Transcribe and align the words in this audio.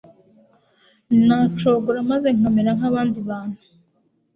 nacogora 1.25 1.99
maze 2.11 2.27
nkamera 2.37 2.71
nk'abandi 2.77 3.19
bantu 3.29 3.61